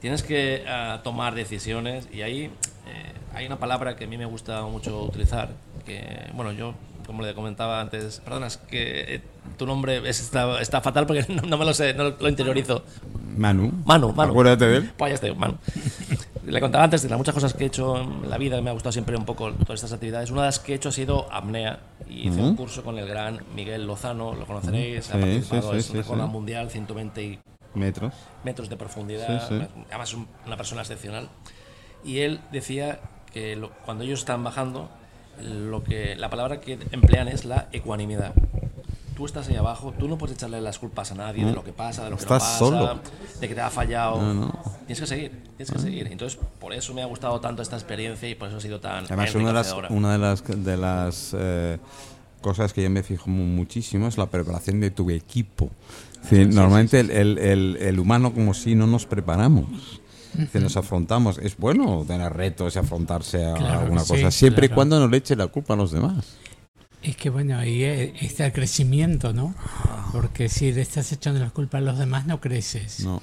[0.00, 2.50] Tienes que ah, tomar decisiones y ahí eh,
[3.34, 5.50] hay una palabra que a mí me gusta mucho utilizar,
[5.84, 6.74] que, bueno, yo,
[7.06, 9.22] como le comentaba antes, perdona, es que eh,
[9.56, 12.82] tu nombre es- está, está fatal porque no, no me lo sé, no lo interiorizo.
[13.36, 13.72] Manu.
[13.84, 14.30] Manu, Manu.
[14.32, 14.92] Acuérdate de él.
[14.96, 15.54] Pues ya estoy, Manu.
[16.46, 18.70] Le contaba antes de las muchas cosas que he hecho en la vida, que me
[18.70, 20.30] ha gustado siempre un poco todas estas actividades.
[20.30, 21.80] Una de las que he hecho ha sido apnea.
[22.08, 25.82] Y hice un curso con el gran Miguel Lozano, lo conoceréis, ha Sí, participado, sí,
[25.82, 26.26] sí, récord sí.
[26.26, 27.38] mundial, 120 y
[27.74, 28.12] Metros.
[28.42, 29.28] metros de profundidad,
[29.88, 31.28] además es un- una persona excepcional.
[32.04, 32.98] Y él decía
[33.32, 34.88] que lo- cuando ellos están bajando,
[35.42, 38.32] lo que la palabra que emplean es la ecuanimidad.
[39.16, 41.72] Tú estás ahí abajo, tú no puedes echarle las culpas a nadie de lo que
[41.72, 43.00] pasa, de lo que Estás no pasa, solo.
[43.40, 44.20] de que te ha fallado.
[44.22, 44.62] No, no.
[44.86, 46.06] Tienes que seguir, tienes que seguir.
[46.10, 49.04] Entonces, por eso me ha gustado tanto esta experiencia y por eso ha sido tan
[49.04, 51.78] Además, una de las, una de las, de las eh,
[52.40, 55.68] cosas que yo me fijo mu- muchísimo es la preparación de tu equipo.
[56.28, 59.99] Sí, normalmente el, el- el- el humano como si no nos preparamos.
[60.52, 61.38] Que nos afrontamos.
[61.38, 64.76] Es bueno tener retos y afrontarse a Claro alguna cosa, sí, siempre y claro.
[64.76, 66.36] cuando no le eche la culpa a los demás.
[67.02, 69.54] Es que bueno, ahí eh, está el crecimiento, ¿no?
[70.12, 73.04] Porque si le estás echando la culpa a los demás, no creces.
[73.04, 73.22] No.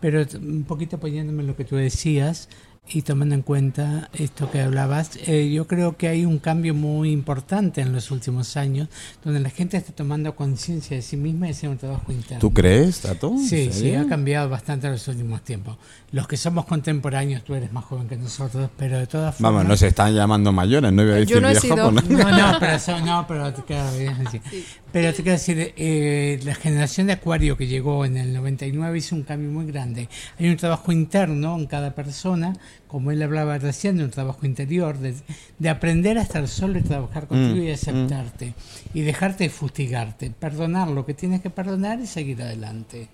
[0.00, 2.48] Pero un poquito apoyándome en lo que tú decías
[2.88, 7.10] y tomando en cuenta esto que hablabas, eh, yo creo que hay un cambio muy
[7.10, 8.88] importante en los últimos años,
[9.24, 12.40] donde la gente está tomando conciencia de sí misma y haciendo un trabajo interno.
[12.40, 13.28] ¿Tú crees, Tato?
[13.28, 15.78] ¿En Sí, sí, ha cambiado bastante en los últimos tiempos.
[16.10, 19.52] Los que somos contemporáneos, tú eres más joven que nosotros, pero de todas formas...
[19.52, 21.92] Vamos, nos están llamando mayores, no iba a decir Yo no he viejo, sido.
[21.92, 22.00] no.
[22.02, 24.42] No, pero eso no, pero quiero decir.
[24.92, 29.16] Pero te quiero decir, eh, la generación de Acuario que llegó en el 99 hizo
[29.16, 30.08] un cambio muy grande.
[30.38, 32.54] Hay un trabajo interno en cada persona,
[32.88, 35.14] como él hablaba recién, de un trabajo interior, de,
[35.58, 38.54] de aprender a estar solo y trabajar contigo Mm, y aceptarte.
[38.92, 43.08] Y dejarte de fustigarte, perdonar lo que tienes que perdonar y seguir adelante.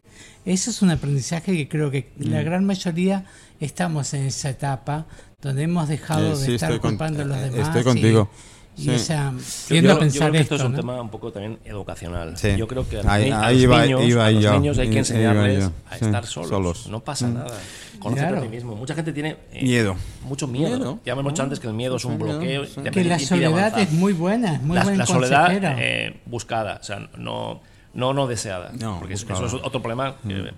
[0.44, 2.24] Eso es un aprendizaje que creo que Mm.
[2.30, 3.24] la gran mayoría
[3.60, 5.06] estamos en esa etapa
[5.40, 7.68] donde hemos dejado Eh, sí, de estar estoy con- culpando a los eh, demás.
[7.68, 8.28] estoy contigo.
[8.34, 8.90] y Sí.
[8.90, 9.38] esa, Yo-
[9.68, 10.78] tiendo yo- a pensar yo creo que esto, esto es un ¿no?
[10.78, 12.36] tema un poco también educacional.
[12.38, 12.56] Sí.
[12.56, 14.78] Yo creo que a los, Ahí- a ahí los iba- niños, iba a los niños
[14.78, 15.72] hay que enseñarles yo.
[15.90, 16.48] a Sí, estar solos.
[16.48, 16.86] solos.
[16.88, 17.56] No pasa nada.
[17.98, 18.38] Conócete Claro.
[18.38, 18.76] a ti mismo.
[18.76, 19.96] Mucha gente tiene eh, Miedo.
[20.22, 20.76] mucho miedo.
[20.76, 21.00] Miedo.
[21.04, 22.64] Ya hemos dicho antes que el miedo es un Sí, miedo, bloqueo.
[22.66, 22.80] sí.
[22.92, 26.84] que la soledad es muy buena, es muy la, buen la soledad eh, buscada, o
[26.84, 27.60] sea, no,
[27.94, 28.70] no, no deseada.
[28.78, 29.46] No, porque eso- buscada.
[29.48, 30.16] eso es otro problema.
[30.26, 30.52] que-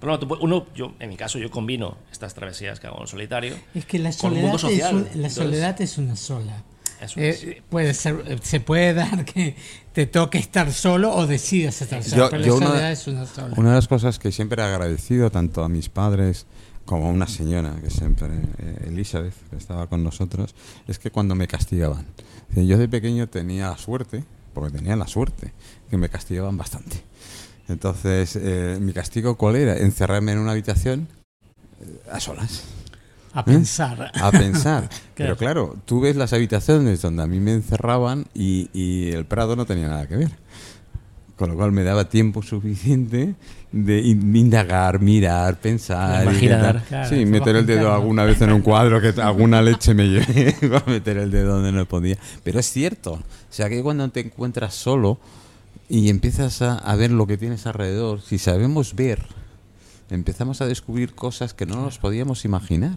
[0.00, 3.54] pero no, uno, yo, en mi caso, yo combino estas travesías que hago en solitario.
[3.74, 4.94] es que la con un soledad, mundo es, social.
[4.94, 6.62] un- la Entonces, soledad es una sola.
[7.00, 7.62] Eso Eh, es.
[7.68, 9.54] puede ser, se puede dar que
[9.92, 13.26] te toque estar solo o decidas estar solo, Yo- pero yo la una- es una
[13.26, 13.54] sola.
[13.56, 16.46] Una de las cosas que siempre he agradecido tanto a mis padres
[16.84, 18.28] como a una señora que siempre,
[18.58, 20.54] eh, Elizabeth, que estaba con nosotros,
[20.86, 22.06] es que cuando me castigaban.
[22.54, 25.52] Yo de pequeño tenía la suerte, porque tenía la suerte,
[25.90, 27.02] que me castigaban bastante.
[27.68, 29.76] Entonces, eh, mi castigo cuál era?
[29.76, 31.08] Encerrarme en una habitación
[31.80, 32.62] eh, a solas,
[33.40, 34.10] a pensar.
[34.14, 34.88] a pensar.
[35.14, 39.56] Pero claro, tú ves las habitaciones donde a mí me encerraban y, y el Prado
[39.56, 40.30] no tenía nada que ver.
[41.36, 43.34] Con lo cual me daba tiempo suficiente
[43.70, 46.22] de in- indagar, mirar, pensar.
[46.22, 46.82] Imaginar.
[46.88, 50.56] Claro, sí, meter el dedo alguna vez en un cuadro que alguna leche me llevé
[50.86, 52.16] a meter el dedo donde no podía.
[52.42, 53.12] Pero es cierto.
[53.12, 55.18] O sea que cuando te encuentras solo
[55.90, 59.22] y empiezas a, a ver lo que tienes alrededor, si sabemos ver,
[60.08, 62.96] empezamos a descubrir cosas que no nos podíamos imaginar.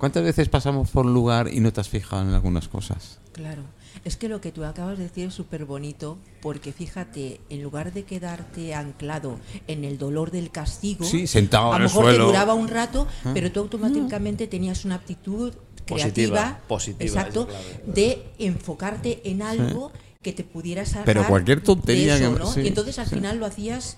[0.00, 3.18] ¿Cuántas veces pasamos por un lugar y no te has fijado en algunas cosas?
[3.32, 3.62] Claro.
[4.04, 7.92] Es que lo que tú acabas de decir es súper bonito, porque fíjate, en lugar
[7.92, 12.04] de quedarte anclado en el dolor del castigo, Sí, sentado a en lo el mejor
[12.06, 12.24] suelo.
[12.24, 15.52] te duraba un rato, pero tú automáticamente tenías una actitud
[15.86, 17.82] Positiva, creativa, positiva, exacto, la clave.
[17.86, 19.90] de enfocarte en algo
[20.22, 22.52] que te pudiera sacar Pero cualquier tontería de eso, que- ¿no?
[22.52, 23.16] sí, y entonces al sí.
[23.16, 23.96] final lo hacías,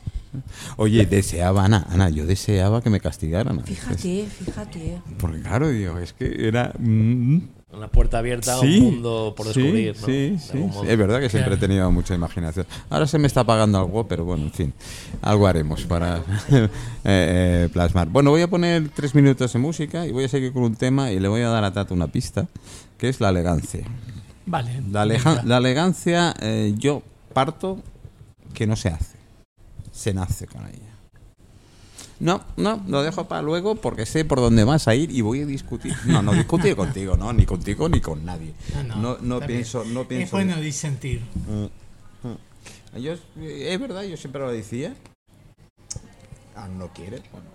[0.76, 3.58] Oye, deseaba, Ana, Ana, yo deseaba que me castigaran.
[3.58, 3.78] a veces.
[3.78, 5.02] fíjate, fíjate.
[5.18, 6.72] Porque claro, digo, es que era...
[6.78, 7.38] mm,
[7.72, 9.96] Una puerta abierta a un mundo por sí, descubrir.
[9.98, 10.06] ¿no?
[10.06, 10.70] Sí, De sí.
[10.88, 12.66] Es verdad que siempre he tenido mucha imaginación.
[12.90, 14.74] Ahora se me está apagando algo, pero bueno, en fin,
[15.22, 16.18] algo haremos para
[16.50, 16.68] eh,
[17.04, 18.08] eh, plasmar.
[18.08, 21.10] Bueno, voy a poner tres minutos de música y voy a seguir con un tema
[21.12, 22.46] y le voy a dar a Tato una pista,
[22.98, 23.84] que es la elegancia.
[24.44, 24.82] Vale.
[24.90, 27.78] La, la elegancia, eh, yo parto
[28.52, 29.16] que no se hace,
[29.92, 30.92] se nace con ella.
[32.18, 35.40] No, no, lo dejo para luego porque sé por dónde vas a ir y voy
[35.40, 35.92] a discutir.
[36.06, 38.54] No, no discutir contigo, no, ni contigo ni con nadie.
[38.96, 39.48] No, no bien.
[39.48, 40.24] pienso, no pienso.
[40.24, 41.20] Es bueno disentir.
[42.96, 44.94] Yo, es verdad, yo siempre lo decía.
[46.54, 47.51] Ah, no quiere, bueno,